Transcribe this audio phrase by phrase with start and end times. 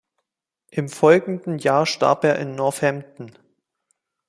[0.71, 3.37] Im folgenden Jahr starb er in Northampton.